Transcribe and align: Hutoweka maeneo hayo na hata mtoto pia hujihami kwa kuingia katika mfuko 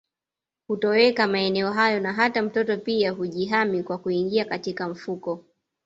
Hutoweka 0.67 1.27
maeneo 1.27 1.71
hayo 1.71 1.99
na 1.99 2.13
hata 2.13 2.41
mtoto 2.41 2.77
pia 2.77 3.11
hujihami 3.11 3.83
kwa 3.83 3.97
kuingia 3.97 4.45
katika 4.45 4.89
mfuko 4.89 5.45